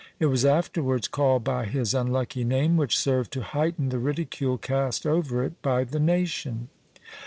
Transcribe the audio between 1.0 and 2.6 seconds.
called by his unlucky